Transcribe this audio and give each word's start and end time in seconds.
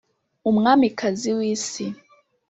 umwamikazi 0.49 1.29
w'isi. 1.37 1.85